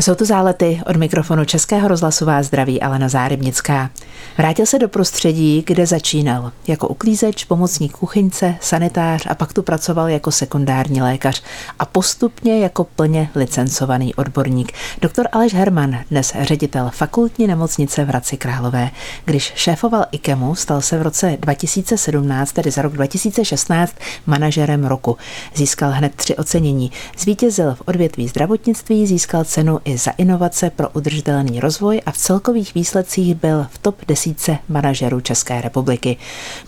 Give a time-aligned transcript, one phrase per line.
[0.00, 3.90] Jsou to zálety od mikrofonu Českého rozhlasová zdraví Alena Zárybnická.
[4.38, 6.52] Vrátil se do prostředí, kde začínal.
[6.68, 11.42] Jako uklízeč, pomocník kuchyňce, sanitář a pak tu pracoval jako sekundární lékař
[11.78, 14.72] a postupně jako plně licencovaný odborník.
[15.02, 18.90] Doktor Aleš Herman, dnes ředitel fakultní nemocnice v Hradci Králové.
[19.24, 23.94] Když šéfoval IKEMu, stal se v roce 2017, tedy za rok 2016,
[24.26, 25.16] manažerem roku.
[25.54, 26.92] Získal hned tři ocenění.
[27.18, 32.74] Zvítězil v odvětví zdravotnictví, získal cenu i za inovace pro udržitelný rozvoj a v celkových
[32.74, 36.16] výsledcích byl v top desítce manažerů České republiky.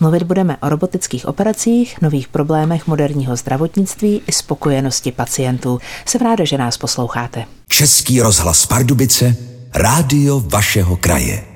[0.01, 5.79] Mluvit budeme o robotických operacích, nových problémech moderního zdravotnictví i spokojenosti pacientů.
[6.07, 7.45] Jsem ráda, že nás posloucháte.
[7.69, 9.37] Český rozhlas Pardubice,
[9.75, 11.52] rádio vašeho kraje.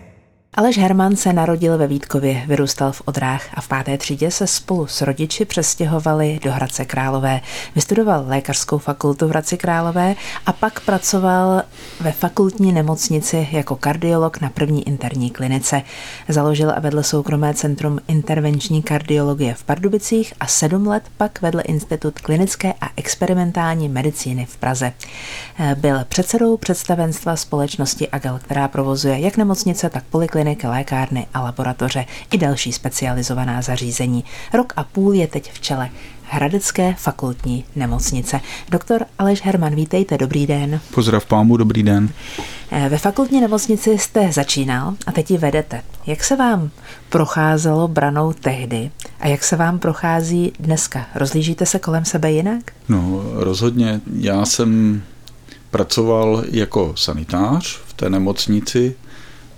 [0.59, 4.87] Aleš Herman se narodil ve Vítkově, vyrůstal v Odrách a v páté třídě se spolu
[4.87, 7.41] s rodiči přestěhovali do Hradce Králové.
[7.75, 10.15] Vystudoval lékařskou fakultu v Hradci Králové
[10.47, 11.63] a pak pracoval
[12.01, 15.83] ve fakultní nemocnici jako kardiolog na první interní klinice.
[16.29, 22.19] Založil a vedl soukromé centrum intervenční kardiologie v Pardubicích a sedm let pak vedl Institut
[22.19, 24.93] klinické a experimentální medicíny v Praze.
[25.75, 32.05] Byl předsedou představenstva společnosti AGEL, která provozuje jak nemocnice, tak polikliniky kliniky, lékárny a laboratoře
[32.31, 34.25] i další specializovaná zařízení.
[34.53, 35.91] Rok a půl je teď v čele
[36.29, 38.41] Hradecké fakultní nemocnice.
[38.69, 40.81] Doktor Aleš Herman, vítejte, dobrý den.
[40.95, 42.09] Pozdrav pámu, dobrý den.
[42.71, 45.83] Eh, ve fakultní nemocnici jste začínal a teď ji vedete.
[46.07, 46.71] Jak se vám
[47.09, 51.07] procházelo branou tehdy a jak se vám prochází dneska?
[51.15, 52.73] Rozlížíte se kolem sebe jinak?
[52.89, 54.01] No, rozhodně.
[54.19, 55.03] Já jsem
[55.71, 58.95] pracoval jako sanitář v té nemocnici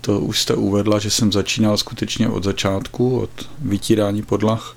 [0.09, 4.77] to už jste uvedla, že jsem začínal skutečně od začátku, od vytírání podlah.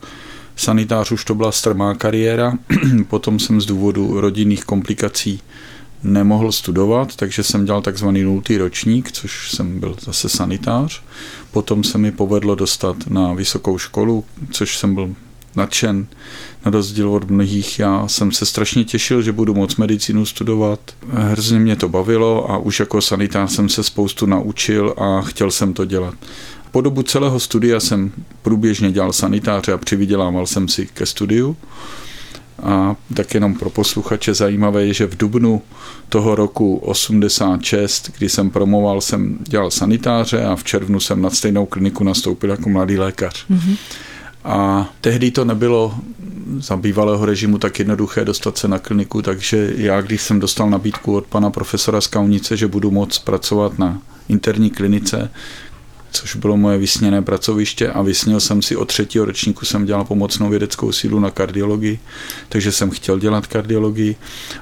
[0.55, 2.53] Sanitář už to byla strmá kariéra,
[3.07, 5.41] potom jsem z důvodu rodinných komplikací
[6.03, 11.01] nemohl studovat, takže jsem dělal takzvaný nultý ročník, což jsem byl zase sanitář.
[11.51, 15.15] Potom se mi povedlo dostat na vysokou školu, což jsem byl
[15.55, 16.07] nadšen.
[16.65, 20.79] Na rozdíl od mnohých, já jsem se strašně těšil, že budu moc medicínu studovat.
[21.09, 25.73] Hrozně mě to bavilo a už jako sanitář jsem se spoustu naučil a chtěl jsem
[25.73, 26.13] to dělat.
[26.71, 31.57] Po dobu celého studia jsem průběžně dělal sanitáře a přivydělával jsem si ke studiu.
[32.63, 35.61] A tak jenom pro posluchače zajímavé je, že v dubnu
[36.09, 41.65] toho roku 86, kdy jsem promoval, jsem dělal sanitáře a v červnu jsem na stejnou
[41.65, 43.45] kliniku nastoupil jako mladý lékař.
[43.49, 43.77] Mm-hmm.
[44.43, 45.95] A tehdy to nebylo
[46.59, 51.15] za bývalého režimu tak jednoduché dostat se na kliniku, takže já, když jsem dostal nabídku
[51.15, 55.31] od pana profesora z Kaunice, že budu moct pracovat na interní klinice,
[56.11, 60.49] což bylo moje vysněné pracoviště a vysněl jsem si od třetího ročníku jsem dělal pomocnou
[60.49, 61.99] vědeckou sílu na kardiologii,
[62.49, 64.15] takže jsem chtěl dělat kardiologii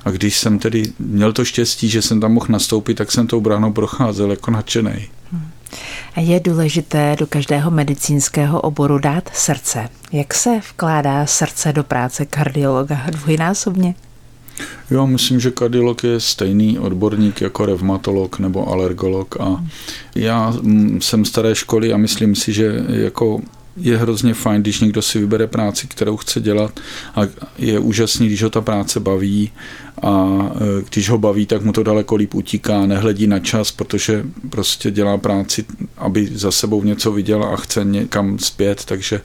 [0.05, 3.41] a když jsem tedy měl to štěstí, že jsem tam mohl nastoupit, tak jsem tou
[3.41, 5.09] bránou procházel jako nadšený.
[5.31, 5.47] Hmm.
[6.17, 9.89] Je důležité do každého medicínského oboru dát srdce.
[10.11, 13.95] Jak se vkládá srdce do práce kardiologa dvojnásobně?
[14.89, 19.65] Já myslím, že kardiolog je stejný odborník jako revmatolog nebo alergolog a
[20.15, 23.41] já mm, jsem staré školy a myslím si, že jako
[23.77, 26.79] je hrozně fajn, když někdo si vybere práci, kterou chce dělat
[27.15, 27.21] a
[27.57, 29.51] je úžasný, když ho ta práce baví
[30.01, 34.23] a e, když ho baví, tak mu to daleko líp utíká, nehledí na čas, protože
[34.49, 35.65] prostě dělá práci,
[35.97, 39.21] aby za sebou něco viděl a chce někam zpět, takže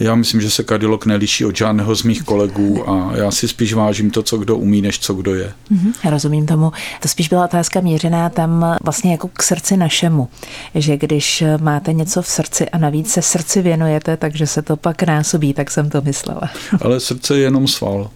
[0.00, 3.74] já myslím, že se kardiolog neliší od žádného z mých kolegů a já si spíš
[3.74, 5.52] vážím to, co kdo umí, než co kdo je.
[5.72, 6.72] Mm-hmm, rozumím tomu.
[7.02, 10.28] To spíš byla otázka měřená tam vlastně jako k srdci našemu,
[10.74, 15.02] že když máte něco v srdci a navíc se srdci věnujete, takže se to pak
[15.02, 16.50] násobí, tak jsem to myslela.
[16.80, 18.10] Ale srdce je jenom sval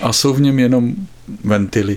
[0.00, 0.94] a jsou v něm jenom
[1.44, 1.96] ventily.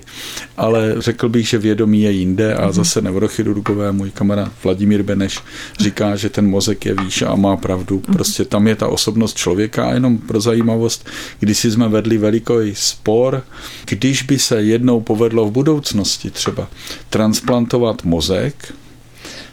[0.58, 2.74] Ale řekl bych, že vědomí je jinde a mhm.
[2.74, 5.40] zase neurochirurgové, můj kamarád Vladimír Beneš
[5.80, 8.02] říká, že ten mozek je výš a má pravdu.
[8.08, 8.14] Mhm.
[8.14, 11.10] Prostě tam je ta osobnost člověka a jenom pro zajímavost,
[11.40, 13.44] když si jsme vedli veliký spor,
[13.86, 16.68] když by se jednou povedlo v budoucnosti třeba
[17.10, 18.74] transplantovat mozek,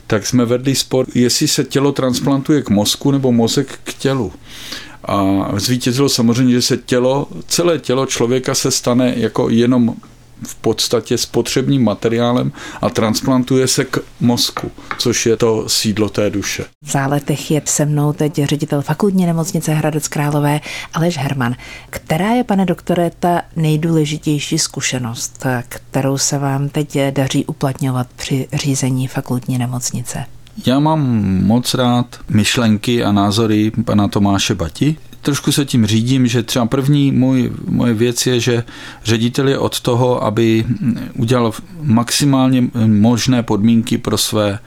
[0.07, 4.33] tak jsme vedli spor, jestli se tělo transplantuje k mozku nebo mozek k tělu.
[5.07, 9.95] A zvítězilo samozřejmě, že se tělo, celé tělo člověka se stane jako jenom
[10.43, 16.65] v podstatě spotřebním materiálem a transplantuje se k mozku, což je to sídlo té duše.
[16.85, 20.61] V záletech je se mnou teď ředitel fakultní nemocnice Hradec Králové
[20.95, 21.55] Aleš Herman.
[21.91, 29.09] Která je, pane doktore, ta nejdůležitější zkušenost, kterou se vám teď daří uplatňovat při řízení
[29.09, 30.25] fakultní nemocnice?
[30.67, 31.01] Já mám
[31.45, 34.97] moc rád myšlenky a názory pana Tomáše Bati.
[35.23, 38.65] Trošku se tím řídím, že třeba první můj, moje věc je, že
[39.05, 40.65] ředitel je od toho, aby
[41.15, 44.59] udělal maximálně možné podmínky pro své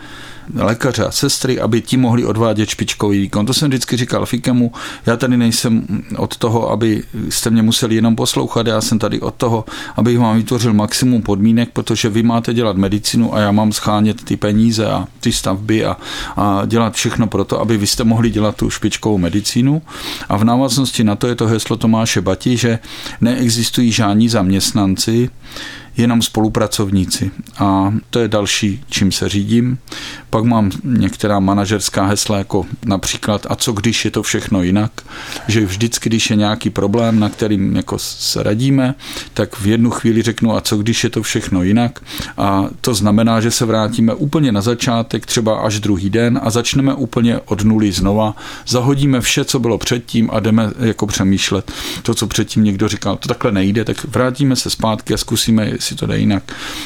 [0.56, 3.46] lékaře a sestry, aby ti mohli odvádět špičkový výkon.
[3.46, 4.72] To jsem vždycky říkal Fikemu,
[5.06, 5.86] já tady nejsem
[6.18, 9.66] od toho, aby jste mě museli jenom poslouchat, já jsem tady od toho,
[9.96, 14.38] abych vám vytvořil maximum podmínek, protože vy máte dělat medicinu a já mám schánět ty
[14.38, 15.98] peníze a ty stavby a,
[16.38, 19.82] a dělat všechno pro to, aby vy jste mohli dělat tu špičkovou medicínu.
[20.30, 22.80] A v návaznosti na to je to heslo Tomáše Bati, že
[23.22, 25.30] neexistují žádní zaměstnanci,
[26.02, 27.32] jenom spolupracovníci.
[27.58, 29.78] A to je další, čím se řídím.
[30.30, 34.92] Pak mám některá manažerská hesla, jako například a co když je to všechno jinak,
[35.48, 38.96] že vždycky, když je nějaký problém, na kterým jako se radíme,
[39.34, 42.00] tak v jednu chvíli řeknu a co když je to všechno jinak.
[42.38, 46.94] A to znamená, že se vrátíme úplně na začátek, třeba až druhý den a začneme
[46.94, 48.36] úplně od nuly znova,
[48.68, 51.72] zahodíme vše, co bylo předtím a jdeme jako přemýšlet
[52.04, 55.96] to, co předtím někdo říkal, to takhle nejde, tak vrátíme se zpátky a zkusíme, jestli
[55.96, 56.44] to jde jinak.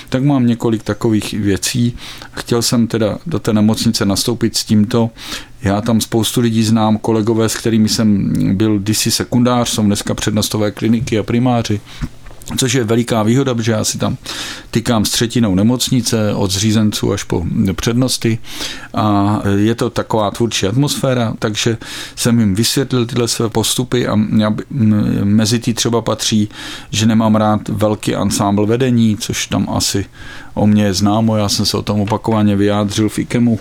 [0.09, 1.97] Tak mám několik takových věcí.
[2.33, 5.09] Chtěl jsem teda do té nemocnice nastoupit s tímto.
[5.61, 10.71] Já tam spoustu lidí znám, kolegové, s kterými jsem byl kdysi sekundář, jsou dneska přednostové
[10.71, 11.81] kliniky a primáři
[12.57, 14.17] což je veliká výhoda, protože já si tam
[14.71, 17.45] tykám s třetinou nemocnice, od zřízenců až po
[17.75, 18.39] přednosti.
[18.93, 21.77] A je to taková tvůrčí atmosféra, takže
[22.15, 24.55] jsem jim vysvětlil tyhle své postupy a já,
[25.23, 26.49] mezi ty třeba patří,
[26.91, 30.05] že nemám rád velký ansámbl vedení, což tam asi
[30.53, 33.59] o mě je známo, já jsem se o tom opakovaně vyjádřil v IKEMu,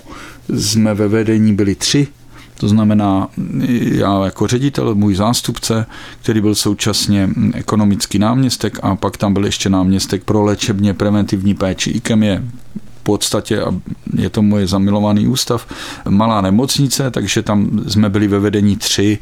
[0.57, 2.07] jsme ve vedení byli tři,
[2.63, 3.27] to znamená,
[3.81, 5.85] já jako ředitel, můj zástupce,
[6.21, 11.89] který byl současně ekonomický náměstek a pak tam byl ještě náměstek pro léčebně preventivní péči.
[11.89, 12.43] IKEM je
[12.99, 13.75] v podstatě, a
[14.15, 15.67] je to můj zamilovaný ústav,
[16.09, 19.19] malá nemocnice, takže tam jsme byli ve vedení tři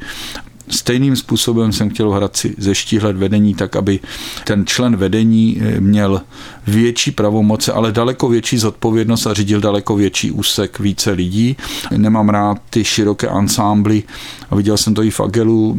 [0.71, 3.99] Stejným způsobem jsem chtěl Hradci zeštíhlet vedení tak, aby
[4.43, 6.21] ten člen vedení eh, měl
[6.67, 11.57] větší pravomoce, ale daleko větší zodpovědnost a řídil daleko větší úsek více lidí.
[11.97, 14.03] Nemám rád ty široké ansámbly
[14.49, 15.77] a viděl jsem to i v Agelu,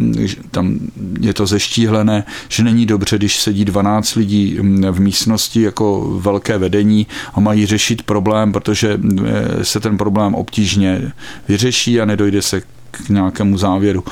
[0.50, 0.78] tam
[1.20, 6.58] je to zeštíhlené, že není dobře, když sedí 12 lidí mm, v místnosti jako velké
[6.58, 11.12] vedení a mají řešit problém, protože eh, se ten problém obtížně
[11.48, 12.60] vyřeší a nedojde se
[12.90, 14.04] k nějakému závěru.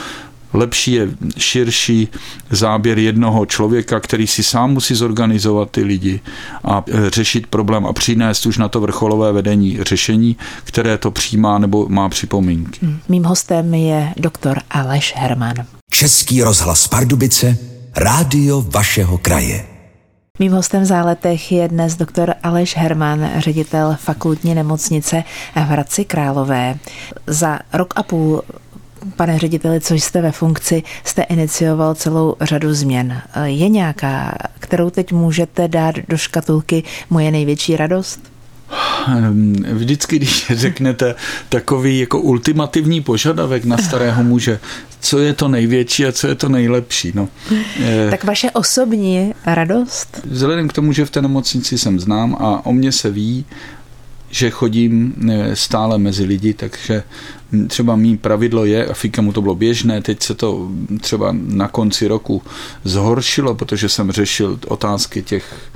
[0.53, 1.09] Lepší je
[1.39, 2.09] širší
[2.51, 6.21] záběr jednoho člověka, který si sám musí zorganizovat ty lidi
[6.65, 11.59] a e, řešit problém a přinést už na to vrcholové vedení řešení, které to přijímá
[11.59, 12.79] nebo má připomínky.
[12.83, 12.99] Hmm.
[13.09, 15.55] Mým hostem je doktor Aleš Herman.
[15.91, 17.57] Český rozhlas Pardubice,
[17.97, 19.67] rádio vašeho kraje.
[20.39, 25.25] Mým hostem v záletech je dnes doktor Aleš Herman, ředitel fakultní nemocnice
[25.57, 26.79] v Hradci Králové.
[27.27, 28.43] Za rok a půl
[29.17, 33.23] Pane řediteli, co jste ve funkci, jste inicioval celou řadu změn.
[33.45, 38.21] Je nějaká, kterou teď můžete dát do škatulky moje největší radost?
[39.73, 41.15] Vždycky, když řeknete
[41.49, 44.61] takový jako ultimativní požadavek na starého muže,
[45.01, 47.13] co je to největší a co je to nejlepší.
[47.15, 47.29] No.
[48.11, 50.21] Tak vaše osobní radost?
[50.25, 53.45] Vzhledem k tomu, že v té nemocnici jsem znám a o mě se ví,
[54.31, 57.03] že chodím eh, stále mezi lidi, takže
[57.67, 60.69] třeba mý pravidlo je, a Fika mu to bylo běžné, teď se to
[61.01, 62.43] třeba na konci roku
[62.85, 65.71] zhoršilo, protože jsem řešil otázky těch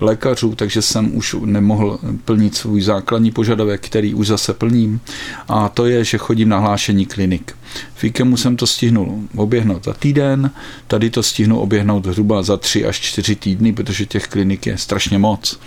[0.00, 5.00] lékařů, takže jsem už nemohl plnit svůj základní požadavek, který už zase plním.
[5.48, 7.54] A to je, že chodím na hlášení klinik.
[7.94, 10.50] Fikemu jsem to stihnul oběhnout za týden,
[10.86, 15.18] tady to stihnu oběhnout zhruba za tři až čtyři týdny, protože těch klinik je strašně
[15.18, 15.60] moc.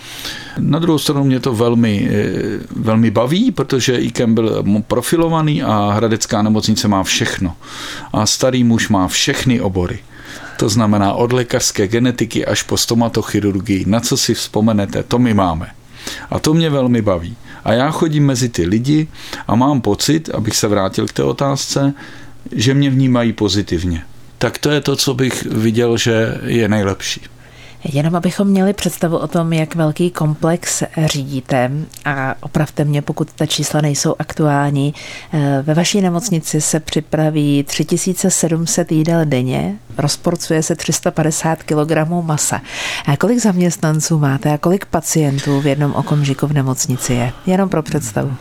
[0.57, 2.33] Na druhou stranu mě to velmi, eh,
[2.75, 7.55] velmi baví, protože IKEM byl profilovaný a Hradecká nemocnice má všechno.
[8.13, 9.99] A starý muž má všechny obory.
[10.57, 13.85] To znamená od lékařské genetiky až po stomatochirurgii.
[13.87, 15.67] Na co si vzpomenete, to my máme.
[16.29, 17.35] A to mě velmi baví.
[17.63, 19.07] A já chodím mezi ty lidi
[19.47, 21.93] a mám pocit, abych se vrátil k té otázce,
[22.51, 24.03] že mě vnímají pozitivně.
[24.37, 27.21] Tak to je to, co bych viděl, že je nejlepší.
[27.83, 31.71] Jenom abychom měli představu o tom, jak velký komplex řídíte
[32.05, 34.93] a opravte mě, pokud ta čísla nejsou aktuální.
[35.33, 42.61] Eh, ve vaší nemocnici se připraví 3700 jídel denně, rozporcuje se 350 kg masa.
[43.05, 47.33] A kolik zaměstnanců máte a kolik pacientů v jednom okamžiku v nemocnici je?
[47.45, 48.31] Jenom pro představu.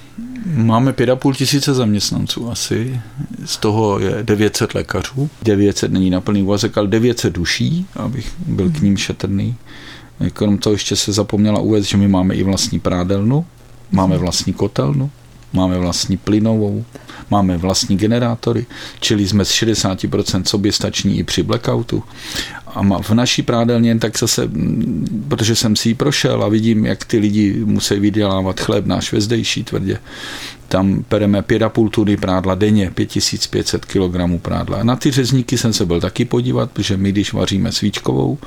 [0.46, 3.00] Máme 5,5 tisíce zaměstnanců asi,
[3.44, 8.70] z toho je 900 lékařů, 900 není na plný úvazek, ale 900 duší, abych byl
[8.70, 9.56] k ním šetrný.
[10.32, 13.46] Krom toho ještě se zapomněla uvést, že my máme i vlastní prádelnu,
[13.90, 15.10] máme vlastní kotelnu,
[15.52, 16.84] máme vlastní plynovou,
[17.30, 18.66] máme vlastní generátory,
[19.00, 22.02] čili jsme z 60% soběstační i při blackoutu.
[22.74, 27.04] A v naší prádelně tak zase, mm, protože jsem si ji prošel a vidím, jak
[27.04, 29.98] ty lidi musí vydělávat chléb náš vezdejší tvrdě,
[30.70, 34.82] tam pereme 5,5 tuny prádla denně, 5500 kg prádla.
[34.82, 38.38] Na ty řezníky jsem se byl taky podívat, protože my, když vaříme svíčkovou,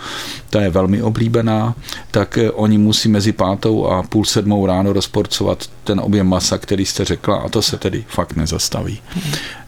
[0.50, 1.76] ta je velmi oblíbená,
[2.12, 6.86] tak eh, oni musí mezi pátou a půl sedmou ráno rozporcovat ten objem masa, který
[6.86, 9.02] jste řekla, a to se tedy fakt nezastaví.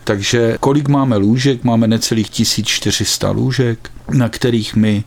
[0.06, 1.64] Takže kolik máme lůžek?
[1.64, 5.04] Máme necelých 1400 lůžek, na kterých my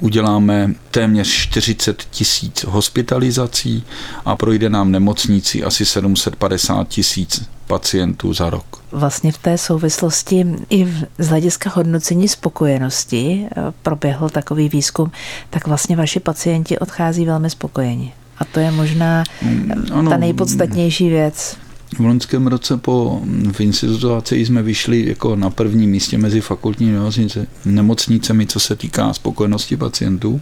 [0.00, 3.84] uděláme téměř 40 tisíc hospitalizací
[4.24, 8.82] a projde nám nemocnicí asi 750 tisíc pacientů za rok.
[8.92, 10.86] Vlastně v té souvislosti i
[11.18, 15.10] z hlediska hodnocení spokojenosti eh, proběhl takový výzkum,
[15.50, 18.12] tak vlastně vaši pacienti odchází velmi spokojeni.
[18.38, 21.56] A to je možná mm, ano, ta nejpodstatnější věc.
[21.96, 23.22] V loňském roce po
[23.52, 26.98] v institutu jsme vyšli jako na prvním místě mezi fakultními
[27.64, 30.40] nemocnicemi, co se týká spokojenosti pacientů.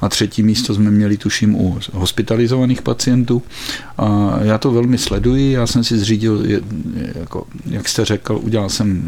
[0.00, 3.42] A třetí místo jsme měli, tuším, u hospitalizovaných pacientů.
[3.98, 6.44] A já to velmi sleduji, já jsem si zřídil,
[7.14, 9.02] jako, jak jste řekl, udělal jsem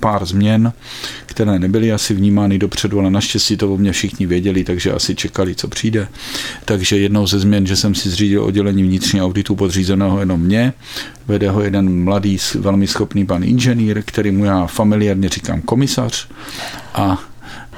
[0.00, 0.72] pár změn,
[1.36, 5.54] které nebyly asi vnímány dopředu, ale naštěstí to o mě všichni věděli, takže asi čekali,
[5.54, 6.08] co přijde.
[6.64, 10.72] Takže jednou ze změn, že jsem si zřídil oddělení vnitřního auditu podřízeného jenom mě,
[11.26, 16.28] Vede ho jeden mladý, velmi schopný pan inženýr, který mu já familiárně říkám komisař
[16.94, 17.18] a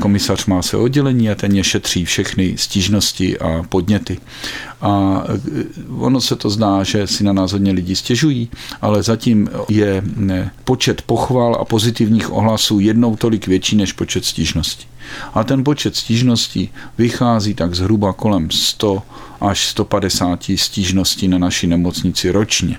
[0.00, 4.18] komisař má své oddělení a ten je šetří všechny stížnosti a podněty.
[4.80, 5.64] A e,
[5.98, 8.50] ono se to zdá, že si na nás hodně lidí stěžují,
[8.82, 10.02] ale zatím je
[10.64, 14.86] počet pochval a pozitivních ohlasů jednou tolik větší než počet stížností.
[15.34, 19.02] A ten počet stížností vychází tak zhruba kolem 100
[19.40, 22.78] až 150 stížností na naší nemocnici ročně.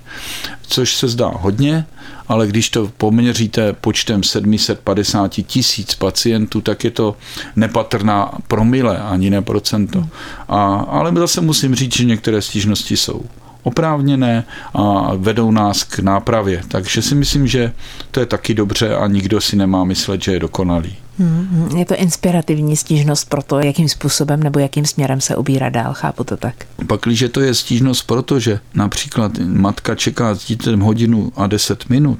[0.67, 1.85] Což se zdá hodně,
[2.27, 7.15] ale když to poměříte počtem 750 tisíc pacientů, tak je to
[7.55, 10.07] nepatrná promile, ani ne procento.
[10.47, 13.25] A, ale zase musím říct, že některé stížnosti jsou
[13.63, 14.43] oprávněné
[14.73, 16.61] a vedou nás k nápravě.
[16.67, 17.73] Takže si myslím, že
[18.11, 20.95] to je taky dobře a nikdo si nemá myslet, že je dokonalý.
[21.19, 25.93] Hmm, je to inspirativní stížnost pro to, jakým způsobem nebo jakým směrem se ubírá dál,
[25.93, 26.55] chápu to tak.
[26.87, 31.89] Pak, když to je stížnost proto, že například matka čeká s dítětem hodinu a deset
[31.89, 32.19] minut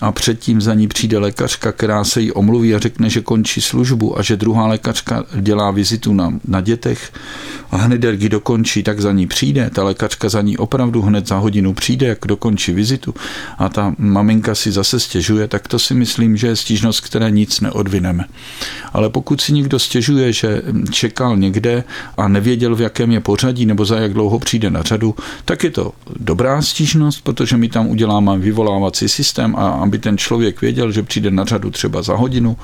[0.00, 4.18] a předtím za ní přijde lékařka, která se jí omluví a řekne, že končí službu
[4.18, 7.12] a že druhá lékařka dělá vizitu na, na dětech
[7.70, 9.70] a hned, jak ji dokončí, tak za ní přijde.
[9.70, 13.14] Ta lékařka za ní opravdu hned za hodinu přijde, jak dokončí vizitu
[13.58, 17.60] a ta maminka si zase stěžuje, tak to si myslím, že je stížnost, které nic
[17.60, 18.24] neodvineme.
[18.92, 21.84] Ale pokud si někdo stěžuje, že čekal někde
[22.16, 25.14] a nevěděl, v jakém je pořadí nebo za jak dlouho přijde na řadu,
[25.44, 30.60] tak je to dobrá stížnost, protože my tam uděláme vyvolávací systém a aby ten člověk
[30.60, 32.56] věděl, že přijde na řadu třeba za hodinu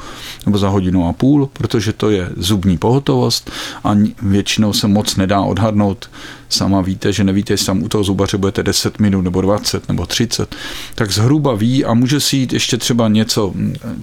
[0.46, 3.50] nebo za hodinu a půl, protože to je zubní pohotovost
[3.84, 6.10] a většinou se moc nedá odhadnout,
[6.48, 10.06] sama víte, že nevíte, jestli tam u toho zubaře budete 10 minut nebo 20 nebo
[10.06, 10.54] 30,
[10.94, 13.54] tak zhruba ví a může si jít ještě třeba něco,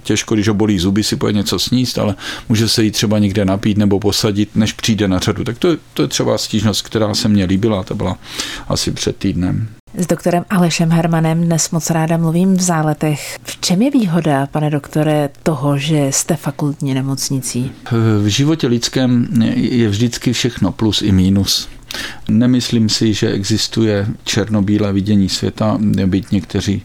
[0.02, 2.14] těžko, když ho bolí zuby, si pojede něco sníst, ale
[2.48, 5.44] může se jít třeba někde napít nebo posadit, než přijde na řadu.
[5.44, 8.18] Tak to je, to je třeba stížnost, která se mně líbila, to byla
[8.68, 9.68] asi před týdnem.
[9.94, 13.38] S doktorem Alešem Hermanem dnes moc ráda mluvím v záletech.
[13.42, 17.72] V čem je výhoda, pane doktore, toho, že jste fakultní nemocnicí?
[18.22, 21.68] V životě lidském je vždycky všechno plus i mínus.
[22.28, 26.82] Nemyslím si, že existuje černobílé vidění světa, byť někteří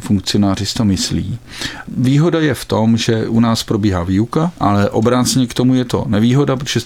[0.00, 1.38] funkcionáři to myslí.
[1.88, 6.04] Výhoda je v tom, že u nás probíhá výuka, ale obráceně k tomu je to
[6.08, 6.80] nevýhoda, protože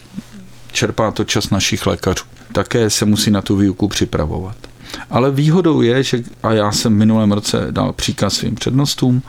[0.73, 2.25] čerpá to čas našich lékařů.
[2.53, 4.57] Také se musí na tu výuku připravovat.
[5.11, 9.23] Ale výhodou je, že a já jsem v minulém roce dal příkaz svým přednostům,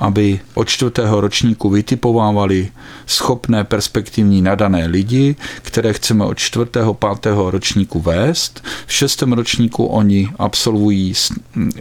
[0.00, 2.68] aby od čtvrtého ročníku vytipovávali
[3.06, 8.64] schopné perspektivní nadané lidi, které chceme od čtvrtého, pátého ročníku vést.
[8.86, 11.14] V šestém ročníku oni absolvují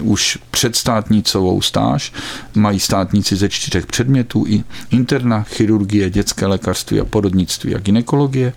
[0.01, 2.13] už předstátnicovou stáž,
[2.55, 8.53] mají státnici ze čtyřech předmětů, i interna, chirurgie, dětské lékařství a porodnictví a ginekologie.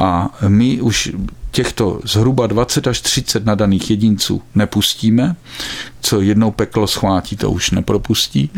[0.00, 1.12] A my už
[1.50, 5.36] těchto zhruba 20 až 30 nadaných jedinců nepustíme,
[6.00, 8.50] co jednou peklo schvátí, to už nepropustí.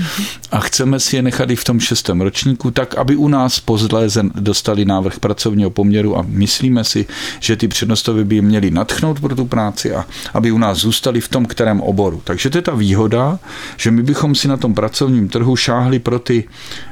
[0.50, 4.22] A chceme si je nechat i v tom šestém ročníku, tak aby u nás pozléze
[4.34, 7.06] dostali návrh pracovního poměru a myslíme si,
[7.40, 11.20] že ty přednostovi by je měli natchnout pro tu práci a aby u nás zůstali
[11.20, 12.20] v tom kterém oboru.
[12.24, 13.38] Takže to je ta výhoda,
[13.76, 16.44] že my bychom si na tom pracovním trhu šáhli pro ty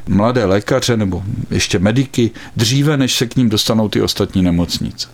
[0.08, 5.08] mladé lékaře nebo ještě mediky dříve, než se k ním dostanou ty ostatní nemocnice.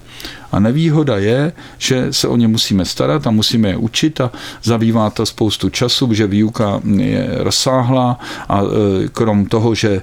[0.55, 4.31] A nevýhoda je, že se o ně musíme starat a musíme je učit a
[4.63, 8.19] zabývá to spoustu času, že výuka je rozsáhlá
[8.49, 8.63] a
[9.13, 10.03] krom toho, že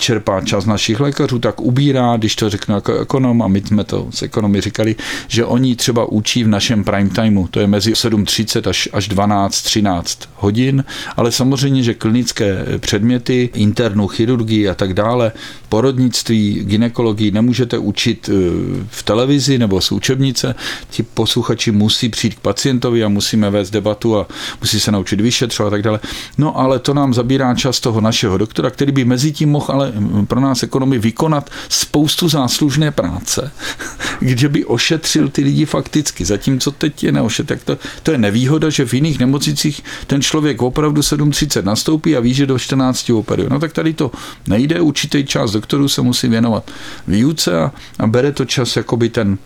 [0.00, 4.08] čerpá čas našich lékařů, tak ubírá, když to řeknu jako ekonom, a my jsme to
[4.10, 4.96] s ekonomy říkali,
[5.28, 9.62] že oni třeba učí v našem prime timeu, to je mezi 7.30 až, až 12,
[9.62, 10.84] 13 hodin,
[11.16, 15.32] ale samozřejmě, že klinické předměty, internou chirurgii a tak dále,
[15.68, 18.34] porodnictví, ginekologii nemůžete učit eh,
[18.88, 20.54] v televizi nebo z učebnice.
[20.90, 24.26] Ti posluchači musí přijít k pacientovi a musíme vést debatu a
[24.60, 26.00] musí se naučit vyšetřovat a tak dále.
[26.38, 29.89] No ale to nám zabírá čas toho našeho doktora, který by mezi tím mohl ale
[30.26, 33.50] pro nás ekonomy vykonat spoustu záslužné práce,
[34.20, 36.24] kde by ošetřil ty lidi fakticky.
[36.24, 40.62] Zatímco teď je neošet, tak to, to je nevýhoda, že v jiných nemocnicích ten člověk
[40.62, 43.48] opravdu 7.30 nastoupí a ví, že do 14 operuje.
[43.50, 44.10] No tak tady to
[44.46, 46.70] nejde, určitý čas doktorů se musí věnovat
[47.08, 49.38] výuce a, a bere to čas jakoby ten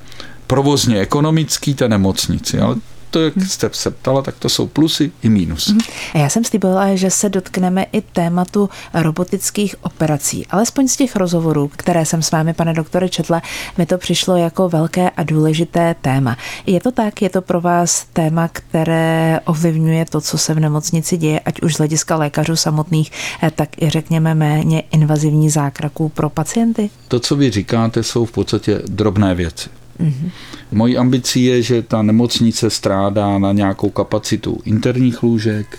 [0.47, 2.77] provozně ekonomický té nemocnici, ale
[3.15, 5.73] to, jak jste se ptala, tak to jsou plusy i mínusy.
[5.73, 5.81] Mhm.
[6.15, 10.47] Já jsem slíbila, že se dotkneme i tématu robotických operací.
[10.47, 13.43] Alespoň z těch rozhovorů, které jsem s vámi, pane doktore, četla,
[13.79, 16.37] mi to přišlo jako velké a důležité téma.
[16.67, 17.23] Je to tak?
[17.23, 21.75] Je to pro vás téma, které ovlivňuje to, co se v nemocnici děje, ať už
[21.75, 26.91] z hlediska lékařů samotných, eh, tak i řekněme méně invazivní zákraků pro pacienty?
[27.09, 29.71] To, co vy říkáte, jsou v podstatě drobné věci.
[30.01, 30.31] Mm-hmm.
[30.75, 35.79] Mojí ambicí je, že ta nemocnice strádá na nějakou kapacitu interních lůžek,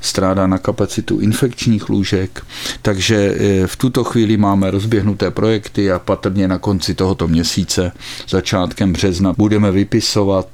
[0.00, 2.46] strádá na kapacitu infekčních lůžek,
[2.82, 7.92] takže e, v tuto chvíli máme rozběhnuté projekty a patrně na konci tohoto měsíce,
[8.28, 10.48] začátkem března, budeme vypisovat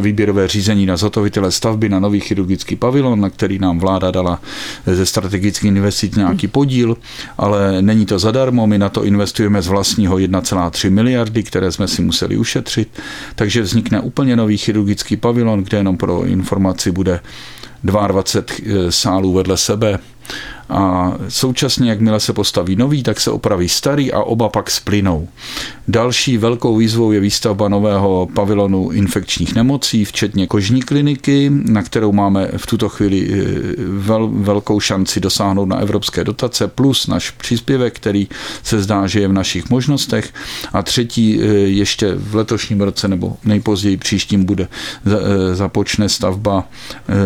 [0.00, 4.40] výběrové řízení na zatovitele stavby na nový chirurgický pavilon, na který nám vláda dala
[4.86, 6.96] ze strategických investic nějaký podíl,
[7.38, 12.02] ale není to zadarmo, my na to investujeme z vlastního 1,3 miliardy, které jsme si
[12.02, 12.88] museli ušetřit
[13.34, 17.20] takže vznikne úplně nový chirurgický pavilon, kde jenom pro informaci bude
[17.84, 19.98] 22 eh, sálů vedle sebe
[20.68, 25.28] a současně, jakmile se postaví nový, tak se opraví starý a oba pak splynou.
[25.88, 32.48] Další velkou výzvou je výstavba nového pavilonu infekčních nemocí, včetně kožní kliniky, na kterou máme
[32.56, 33.44] v tuto chvíli eh,
[33.88, 38.28] vel, velkou šanci dosáhnout na evropské dotace, plus náš příspěvek, který
[38.62, 40.34] se zdá, že je v našich možnostech.
[40.72, 44.68] A třetí eh, ještě v letošním roce nebo nejpozději příštím bude
[45.06, 46.64] eh, započne stavba,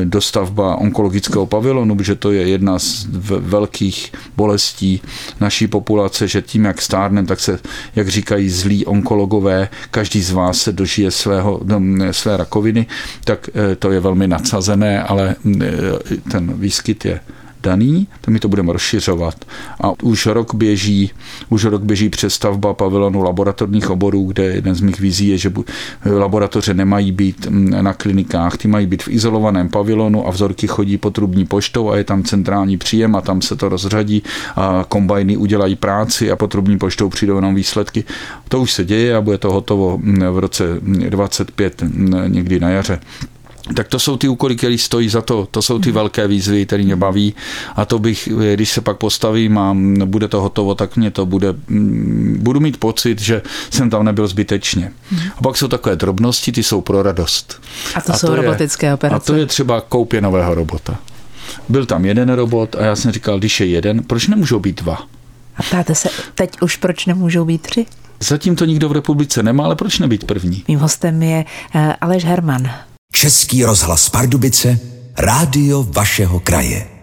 [0.05, 3.07] dostavba onkologického pavilonu, protože to je jedna z
[3.39, 5.03] velkých bolestí
[5.41, 7.59] naší populace, že tím, jak stárnem, tak se,
[7.97, 12.87] jak říkají zlí onkologové, každý z vás se dožije svého, no, své rakoviny,
[13.25, 15.67] tak eh, to je velmi nadsazené, ale eh,
[16.31, 17.21] ten výskyt je
[17.63, 19.45] daný, to my to budeme rozšiřovat.
[19.81, 21.11] A už rok běží,
[21.49, 25.53] už rok běží přestavba pavilonu laboratorních oborů, kde jeden z mých vizí je, že
[26.05, 30.99] laboratoře nemají být mm, na klinikách, ty mají být v izolovaném pavilonu a vzorky chodí
[30.99, 34.23] potrubní poštou a je tam centrální příjem a tam se to rozřadí
[34.57, 38.05] a kombajny udělají práci a potrubní poštou přijdou jenom výsledky.
[38.49, 42.71] To už se děje a bude to hotovo mm, v roce 25 mm, někdy na
[42.71, 43.01] jaře.
[43.75, 45.49] Tak to jsou ty úkoly, které stojí za to.
[45.51, 45.95] To jsou ty mhm.
[45.95, 47.35] velké výzvy, které mě baví.
[47.77, 51.55] A to bych, když se pak postavím a bude to hotovo, tak mě to bude,
[51.69, 54.93] mm, budu mít pocit, že jsem tam nebyl zbytečně.
[55.11, 55.31] Mhm.
[55.37, 57.63] A pak jsou takové drobnosti, ty jsou pro radost.
[57.95, 59.17] A to a jsou to robotické je, operace.
[59.17, 60.99] A to je třeba koupě nového robota.
[61.69, 65.07] Byl tam jeden robot a já jsem říkal, když je jeden, proč nemůžou být dva?
[65.57, 67.87] A ptáte se teď už, proč nemůžou být tři?
[68.21, 70.65] Zatím to nikdo v republice nemá, ale proč nebýt první?
[70.69, 72.71] Mým hostem je eh, Aleš Herman,
[73.13, 74.81] Český rozhlas Pardubice,
[75.17, 77.00] rádio vašeho kraje.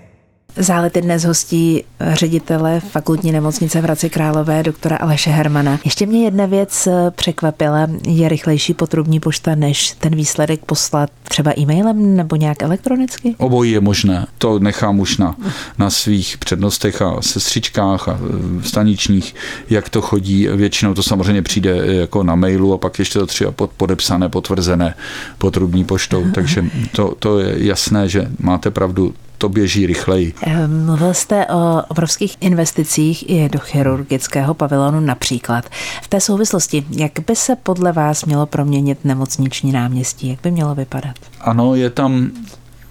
[0.59, 5.79] Zálety dnes hostí ředitele fakultní nemocnice v Hradci Králové, doktora Aleše Hermana.
[5.85, 7.87] Ještě mě jedna věc eh, překvapila.
[8.07, 13.35] Je rychlejší potrubní pošta, než ten výsledek poslat třeba e-mailem nebo nějak elektronicky?
[13.37, 14.27] Obojí je možné.
[14.37, 15.35] To nechám už na,
[15.77, 19.35] na svých přednostech a sestřičkách a eh, staničních,
[19.69, 20.47] jak to chodí.
[20.47, 24.29] Většinou to samozřejmě přijde eh, jako na mailu a pak ještě to třeba pod, podepsané,
[24.29, 24.95] potvrzené
[25.37, 26.25] potrubní poštou.
[26.35, 30.33] Takže to, to je jasné, že máte pravdu to běží rychleji.
[30.41, 35.65] Ehm, mluvil jste o obrovských investicích i do chirurgického pavilonu například.
[36.03, 40.29] V té souvislosti, jak by se podle vás mělo proměnit nemocniční náměstí?
[40.29, 41.15] Jak by mělo vypadat?
[41.41, 42.31] Ano, je tam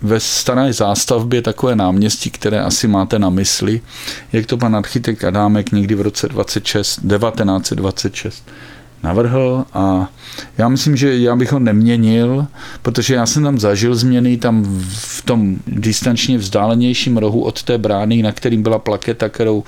[0.02, 3.80] ve staré zástavbě takové náměstí, které asi máte na mysli,
[4.32, 8.44] jak to pan architekt Adámek někdy v roce 26, 1926
[9.02, 10.08] navrhl a
[10.58, 12.46] já myslím, že já bych ho neměnil,
[12.82, 18.22] protože já jsem tam zažil změny tam v tom distančně vzdálenějším rohu od té brány,
[18.22, 19.64] na kterým byla plaketa, kterou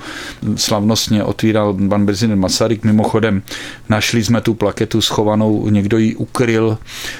[0.56, 2.84] slavnostně otvíral pan prezident Masaryk.
[2.84, 3.42] Mimochodem
[3.88, 6.78] našli jsme tu plaketu schovanou, někdo ji ukryl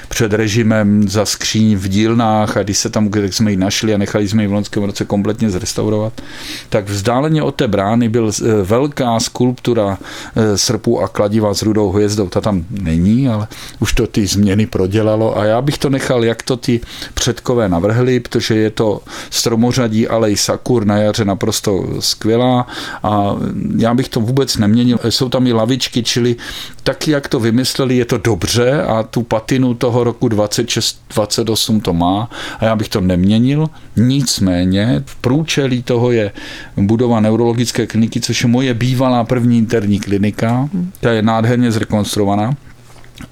[0.09, 3.97] před režimem za skříň v dílnách a když se tam, když jsme ji našli a
[3.97, 6.21] nechali jsme ji v loňském roce kompletně zrestaurovat,
[6.69, 9.97] tak vzdáleně od té brány byl eh, velká skulptura
[10.35, 12.29] eh, srpů a kladiva s rudou hvězdou.
[12.29, 13.47] Ta tam není, ale
[13.79, 16.81] už to ty změny prodělalo a já bych to nechal, jak to ty
[17.13, 22.67] předkové navrhli, protože je to stromořadí alej sakur na jaře naprosto skvělá
[23.03, 23.35] a
[23.77, 24.99] já bych to vůbec neměnil.
[25.09, 26.35] Jsou tam i lavičky, čili
[26.83, 31.93] tak, jak to vymysleli, je to dobře a tu patinu toho roku 26, 28 to
[31.93, 33.69] má a já bych to neměnil.
[33.95, 36.31] Nicméně v průčelí toho je
[36.77, 41.88] budova neurologické kliniky, což je moje bývalá první interní klinika, ta je nádherně zrekonstruovaná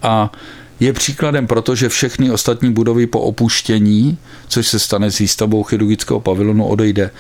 [0.01, 0.29] a
[0.79, 6.19] je příkladem proto, že všechny ostatní budovy po opuštění, což se stane s výstavbou chirurgického
[6.19, 7.11] pavilonu, odejde.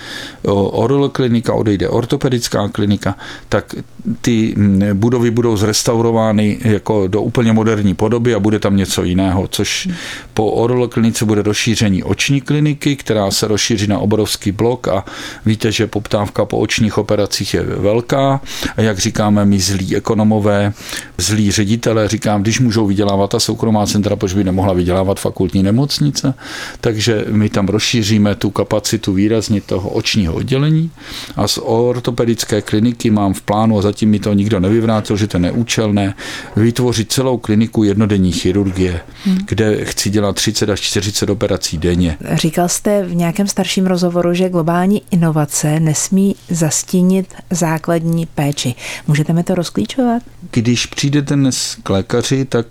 [0.43, 3.15] Oral klinika, odejde ortopedická klinika,
[3.49, 3.75] tak
[4.21, 4.55] ty
[4.93, 9.89] budovy budou zrestaurovány jako do úplně moderní podoby a bude tam něco jiného, což
[10.33, 15.05] po oral klinice bude rozšíření oční kliniky, která se rozšíří na obrovský blok a
[15.45, 18.41] víte, že poptávka po očních operacích je velká.
[18.77, 20.73] A jak říkáme my zlí ekonomové,
[21.17, 26.33] zlí ředitele, říkám, když můžou vydělávat a soukromá centra, proč by nemohla vydělávat fakultní nemocnice,
[26.81, 30.91] takže my tam rozšíříme tu kapacitu výrazně toho očního oddělení
[31.35, 35.37] a z ortopedické kliniky mám v plánu, a zatím mi to nikdo nevyvrátil, že to
[35.37, 36.13] je neúčelné,
[36.55, 39.37] vytvořit celou kliniku jednodenní chirurgie, hmm.
[39.47, 42.17] kde chci dělat 30 až 40 operací denně.
[42.33, 48.75] Říkal jste v nějakém starším rozhovoru, že globální inovace nesmí zastínit základní péči.
[49.07, 50.23] Můžete mi to rozklíčovat?
[50.51, 52.65] Když přijdete dnes k lékaři, tak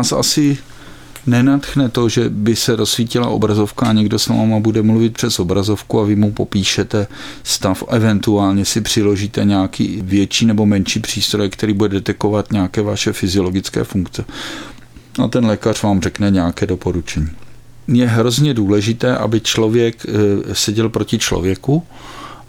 [0.00, 0.58] vás asi
[1.26, 6.00] nenatchne to, že by se rozsvítila obrazovka a někdo s váma bude mluvit přes obrazovku
[6.00, 7.06] a vy mu popíšete
[7.44, 13.84] stav, eventuálně si přiložíte nějaký větší nebo menší přístroj, který bude detekovat nějaké vaše fyziologické
[13.84, 14.24] funkce.
[15.24, 17.30] A ten lékař vám řekne nějaké doporučení.
[17.88, 21.82] Je hrozně důležité, aby člověk eh, seděl proti člověku,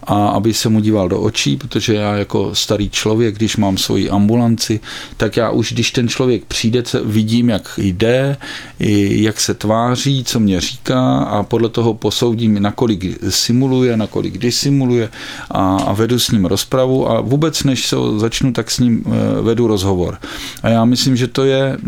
[0.02, 4.10] a aby se mu díval do očí, protože já jako starý člověk, když mám svoji
[4.10, 4.80] ambulanci,
[5.16, 8.36] tak já už, když ten člověk přijde, vidím, jak jde,
[9.08, 15.08] jak se tváří, co mě říká a podle toho posoudím, nakolik simuluje, nakolik disimuluje
[15.50, 19.42] a, a vedu s ním rozpravu a vůbec než se začnu, tak s ním eh,
[19.42, 20.18] vedu rozhovor.
[20.62, 21.78] A já myslím, že to je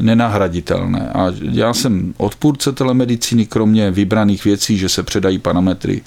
[0.00, 1.10] nenahraditelné.
[1.14, 6.00] A já jsem odpůrce telemedicíny, kromě vybraných věcí, že se předají parametry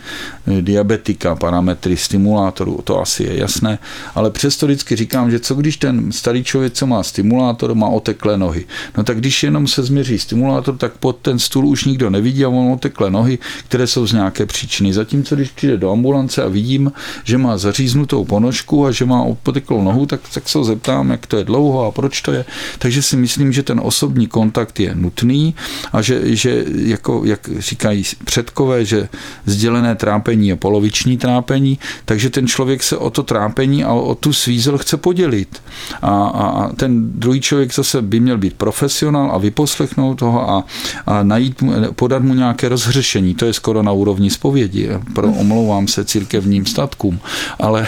[0.48, 3.80] eh, diabetika, parametry stimulátoru, to asi je jasné,
[4.16, 8.38] ale přesto vždycky říkám, že co když ten starý člověk, co má stimulátor, má oteklé
[8.38, 8.66] nohy.
[8.98, 12.50] No tak když jenom se změří stimulátor, tak pod ten stůl už nikdo nevidí a
[12.50, 14.94] on oteklé nohy, které jsou z nějaké příčiny.
[14.94, 16.92] Zatímco když přijde do ambulance a vidím,
[17.24, 21.28] že má zaříznutou ponožku a že má poteklou nohu, tak, tak se ho zeptám, jak
[21.28, 22.46] to je dlouho a proč to je.
[22.80, 25.56] Takže si myslím, že ten osobní kontakt je nutný
[25.94, 29.10] a že, že jako, jak říkají předkové, že
[29.46, 34.16] sdělené trápení je poloviční trápení, trápení, takže ten člověk se o to trápení a o
[34.16, 35.62] tu svízel chce podělit.
[36.02, 40.64] A, a ten druhý člověk zase by měl být profesionál a vyposlechnout toho a,
[41.08, 41.64] a najít,
[41.96, 43.36] podat mu nějaké rozhřešení.
[43.36, 44.90] To je skoro na úrovni zpovědi.
[45.14, 47.20] Pro, omlouvám se církevním statkům.
[47.60, 47.88] Ale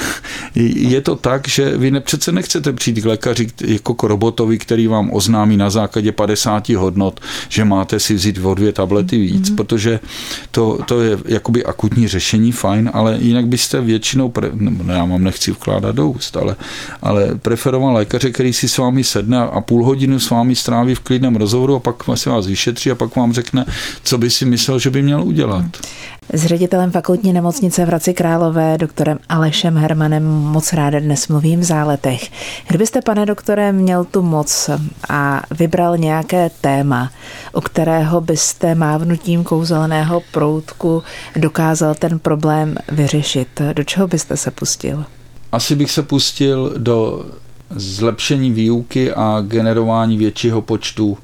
[0.56, 4.88] je to tak, že vy ne, přece nechcete přijít k lékaři jako k robotovi, který
[4.88, 9.56] vám oznámí na základě 50 hodnot, že máte si vzít o dvě tablety víc, mm-hmm.
[9.56, 10.00] protože
[10.52, 15.24] to, to je jakoby akutní řešení, fajn, ale jinak byste většinou, pre, no já vám
[15.24, 16.56] nechci vkládat do úst, ale,
[17.02, 21.00] ale preferoval lékaře, který si s vámi sedne a půl hodinu s vámi stráví v
[21.00, 23.66] klidném rozhovoru a pak se vás vyšetří a pak vám řekne,
[24.04, 25.66] co by si myslel, že by měl udělat.
[26.34, 31.64] S ředitelem fakultní nemocnice v Hradci Králové, doktorem Alešem Hermanem, moc ráda dnes mluvím v
[31.64, 32.32] záletech.
[32.68, 34.70] Kdybyste, pane doktore, měl tu moc
[35.10, 37.12] a vybral nějaké téma,
[37.52, 41.04] o kterého byste mávnutím kouzelného proutku
[41.36, 45.06] dokázal ten problém vyřešit, do čeho byste se pustil?
[45.52, 47.26] Asi bych se pustil do
[47.70, 51.18] zlepšení výuky a generování většího počtu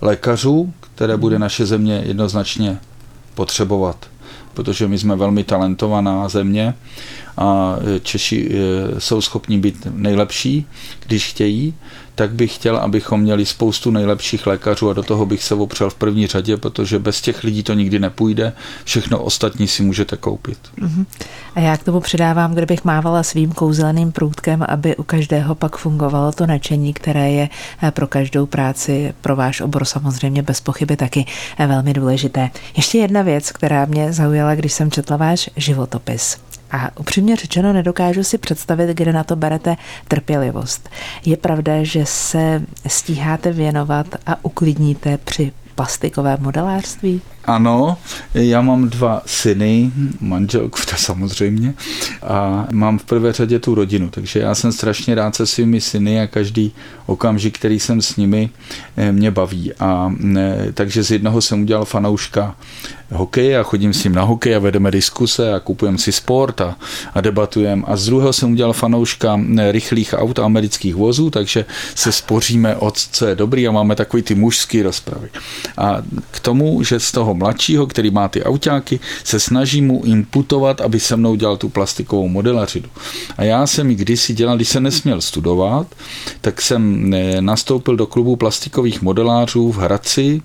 [0.00, 2.78] lékařů, které bude naše země jednoznačně
[3.34, 3.96] potřebovat
[4.54, 6.74] protože my jsme velmi talentovaná země
[7.36, 8.50] a Češi
[8.98, 10.66] jsou schopni být nejlepší,
[11.06, 11.74] když chtějí,
[12.14, 15.94] tak bych chtěl, abychom měli spoustu nejlepších lékařů a do toho bych se opřel v
[15.94, 18.52] první řadě, protože bez těch lidí to nikdy nepůjde.
[18.84, 20.58] Všechno ostatní si můžete koupit.
[20.80, 21.06] Uh-huh.
[21.54, 26.32] A já k tomu přidávám, kdybych mávala svým kouzelným průtkem, aby u každého pak fungovalo
[26.32, 27.48] to nadšení, které je
[27.82, 31.26] eh, pro každou práci, pro váš obor samozřejmě bez pochyby taky
[31.58, 32.50] velmi důležité.
[32.76, 36.38] Ještě jedna věc, která mě zaujala, když jsem četla váš životopis.
[36.74, 39.76] A upřímně řečeno, nedokážu si představit, kde na to berete
[40.08, 40.88] trpělivost.
[41.26, 47.20] Je pravda, že se stíháte věnovat a uklidníte při plastikové modelářství?
[47.44, 47.96] Ano,
[48.34, 51.74] já mám dva syny, manželku to samozřejmě,
[52.22, 56.20] a mám v prvé řadě tu rodinu, takže já jsem strašně rád se svými syny
[56.20, 56.72] a každý
[57.06, 58.50] okamžik, který jsem s nimi,
[58.96, 59.72] eh, mě baví.
[59.74, 62.56] A ne, takže z jednoho jsem udělal fanouška
[63.10, 66.76] hokej a chodím s ním na hokej a vedeme diskuse a kupujeme si sport a,
[67.14, 67.82] a debatujeme.
[67.86, 72.98] A z druhého jsem udělal fanouška rychlých aut a amerických vozů, takže se spoříme od
[72.98, 75.28] co je dobrý a máme takový ty mužský rozpravy.
[75.78, 80.80] A k tomu, že z toho mladšího, který má ty autáky, se snaží mu imputovat,
[80.80, 82.88] aby se mnou dělal tu plastikovou modelařinu.
[83.36, 85.86] A já jsem ji kdysi dělal, když jsem nesměl studovat,
[86.40, 90.42] tak jsem eh, nastoupil do klubu plastikových modelářů v Hradci,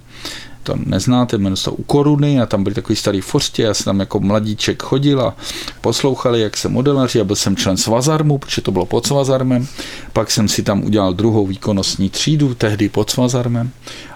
[0.63, 3.99] to neznáte, jmenuje se u Koruny a tam byli takový starý forstě, já jsem tam
[3.99, 5.35] jako mladíček chodil a
[5.81, 9.67] poslouchali, jak se modelaři, a byl jsem člen Svazarmu, protože to bylo pod Svazarmem,
[10.13, 13.71] pak jsem si tam udělal druhou výkonnostní třídu, tehdy pod Svazarmem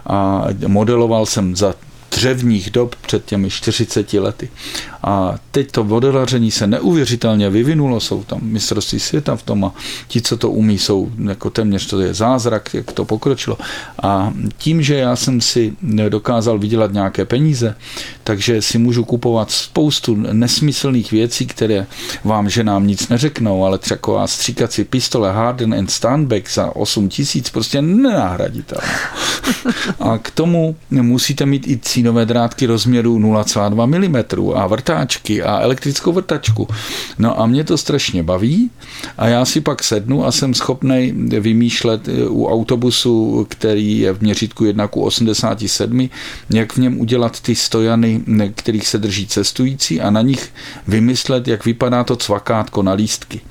[0.08, 1.75] a modeloval jsem za
[2.15, 4.49] dřevních dob před těmi 40 lety.
[5.04, 9.73] A teď to vodelaření se neuvěřitelně vyvinulo, jsou tam mistrovství světa v tom a
[10.08, 13.58] ti, co to umí, jsou jako téměř to je zázrak, jak to pokročilo.
[14.04, 15.73] A tím, že já jsem si
[16.10, 17.76] dokázal vydělat nějaké peníze,
[18.23, 21.86] takže si můžu kupovat spoustu nesmyslných věcí, které
[22.23, 27.82] vám ženám nic neřeknou, ale třeba stříkací pistole Harden and Stanbeck za 8 tisíc prostě
[27.82, 28.93] nenahraditelná.
[29.99, 36.12] A k tomu musíte mít i cínové drátky rozměru 0,2 mm a vrtáčky a elektrickou
[36.12, 36.68] vrtačku.
[37.18, 38.70] No a mě to strašně baví
[39.18, 44.22] a já si pak sednu a jsem schopný vymýšlet eh, u autobusu, který je v
[44.22, 46.10] měřítku 1 k 87,
[46.50, 48.22] jak v něm udělat ty stojany,
[48.56, 50.52] kterých se drží cestující a na nich
[50.88, 53.42] vymyslet, jak vypadá to cvakátko na lístky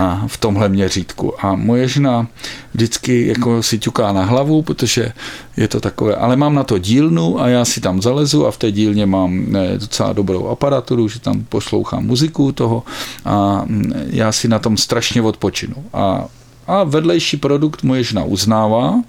[0.00, 1.44] a v tomhle měřítku.
[1.44, 2.26] A moje žena
[2.74, 5.12] vždycky jako si ťuká na hlavu, protože
[5.60, 8.56] je to takové, ale mám na to dílnu a já si tam zalezu a v
[8.56, 12.82] té dílně mám ne, docela dobrou aparaturu, že tam poslouchám muziku toho
[13.24, 15.74] a mm, já si na tom strašně odpočinu.
[15.92, 16.24] A,
[16.66, 19.02] a vedlejší produkt moje žena uznává,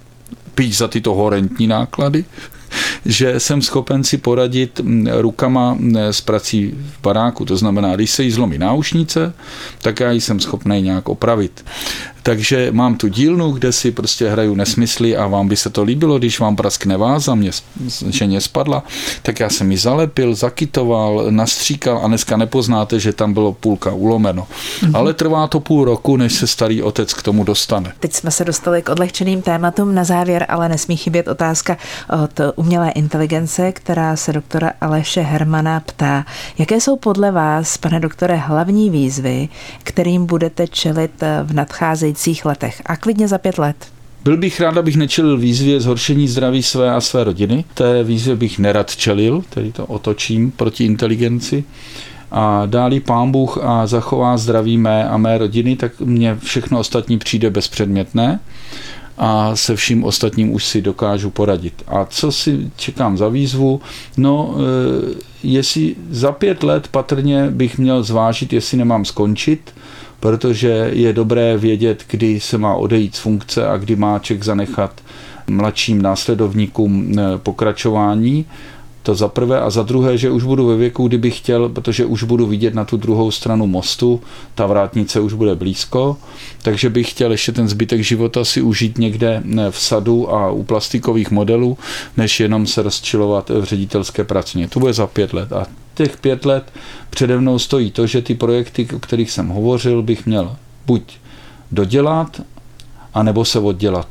[0.55, 2.25] píš za tyto horentní náklady,
[3.05, 7.45] že jsem schopen si poradit mm, rukama mm, s prací v baráku.
[7.45, 9.33] To znamená, když se jí zlomí náušnice,
[9.81, 11.65] tak já jsem schopný nějak opravit.
[12.23, 16.19] Takže mám tu dílnu, kde si prostě hraju nesmysly a vám by se to líbilo,
[16.19, 17.51] když vám praskne váza, mě
[18.09, 18.83] ženě spadla,
[19.21, 24.47] tak já jsem ji zalepil, zakytoval, nastříkal a dneska nepoznáte, že tam bylo půlka ulomeno.
[24.47, 24.97] Mm-hmm.
[24.97, 27.93] Ale trvá to půl roku, než se starý otec k tomu dostane.
[27.99, 31.77] Teď jsme se dostali k odlehčeným tématům na závěr, ale nesmí chybět otázka
[32.23, 36.25] od umělé inteligence, která se doktora Aleše Hermana ptá,
[36.57, 39.49] jaké jsou podle vás, pane doktore, hlavní výzvy,
[39.83, 41.11] kterým budete čelit
[41.43, 43.75] v nadcházejících nadcházejících letech a klidně za pět let.
[44.23, 47.65] Byl bych rád, abych nečelil výzvě zhoršení zdraví své a své rodiny.
[47.73, 51.63] Té výzvě bych nerad čelil, tedy to otočím proti inteligenci.
[52.31, 57.17] A dálí pán Bůh a zachová zdraví mé a mé rodiny, tak mně všechno ostatní
[57.17, 58.39] přijde bezpředmětné
[59.23, 61.83] a se vším ostatním už si dokážu poradit.
[61.87, 63.81] A co si čekám za výzvu?
[64.17, 69.73] No, e, jestli za pět let patrně bych měl zvážit, jestli nemám skončit,
[70.19, 75.01] protože je dobré vědět, kdy se má odejít z funkce a kdy má ček zanechat
[75.47, 78.45] mladším následovníkům eh, pokračování.
[79.03, 82.23] To za prvé a za druhé, že už budu ve věku, kdybych chtěl, protože už
[82.23, 84.21] budu vidět na tu druhou stranu mostu,
[84.55, 86.17] ta vrátnice už bude blízko,
[86.61, 91.31] takže bych chtěl ještě ten zbytek života si užít někde v sadu a u plastikových
[91.31, 91.77] modelů,
[92.17, 94.67] než jenom se rozčilovat v ředitelské pracovně.
[94.67, 96.73] To bude za pět let a těch pět let
[97.09, 101.01] přede mnou stojí to, že ty projekty, o kterých jsem hovořil, bych měl buď
[101.71, 102.41] dodělat,
[103.13, 104.07] anebo se oddělat.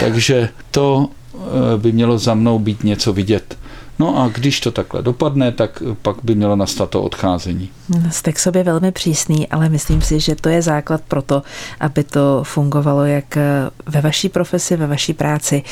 [0.00, 3.58] Takže to eh, by mělo za mnou být něco vidět
[3.98, 7.70] No a když to takhle dopadne, tak pak by mělo nastat to odcházení.
[8.10, 11.42] Jste k sobě velmi přísný, ale myslím si, že to je základ pro to,
[11.80, 13.38] aby to fungovalo jak
[13.86, 15.62] ve vaší profesi, ve vaší práci,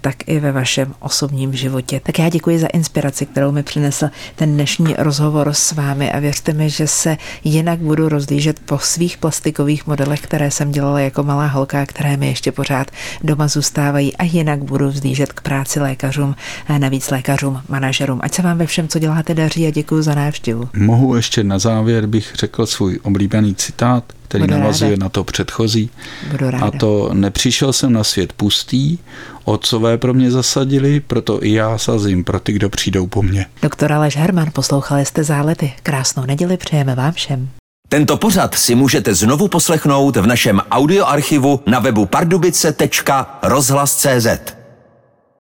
[0.00, 2.00] tak i ve vašem osobním životě.
[2.04, 6.52] Tak já děkuji za inspiraci, kterou mi přinesl ten dnešní rozhovor s vámi a věřte
[6.52, 11.46] mi, že se jinak budu rozlížet po svých plastikových modelech, které jsem dělala jako malá
[11.46, 12.90] holka, které mi ještě pořád
[13.22, 16.36] doma zůstávají a jinak budu vzlížet k práci lékařům,
[16.78, 18.20] navíc lékařům, manažerům.
[18.22, 20.68] Ať se vám ve všem, co děláte, daří a děkuji za návštěvu.
[20.76, 25.04] Mohu ještě na závěr bych řekl svůj oblíbený citát, který Budu navazuje ráda.
[25.04, 25.90] na to předchozí.
[26.30, 26.66] Budu ráda.
[26.66, 28.98] A to nepřišel jsem na svět pustý,
[29.44, 33.46] otcové pro mě zasadili, proto i já sazím pro ty, kdo přijdou po mně.
[33.62, 35.72] Doktor Aleš Herman, poslouchali jste zálety.
[35.82, 37.48] Krásnou neděli přejeme vám všem.
[37.88, 44.59] Tento pořad si můžete znovu poslechnout v našem audioarchivu na webu pardubice.rozhlas.cz.